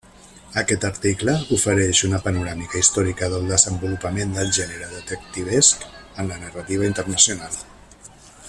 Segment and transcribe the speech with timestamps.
[0.59, 7.61] Aquest article ofereix una panoràmica històrica del desenvolupament del gènere detectivesc en la narrativa internacional.